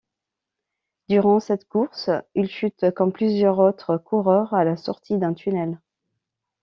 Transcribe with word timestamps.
Durant 1.09 1.39
cette 1.39 1.67
course, 1.67 2.09
il 2.33 2.49
chute 2.49 2.89
comme 2.95 3.11
plusieurs 3.13 3.59
autres 3.59 3.97
coureurs 3.97 4.51
à 4.55 4.63
la 4.63 4.75
sortie 4.75 5.19
d'un 5.19 5.35
tunnel. 5.35 5.79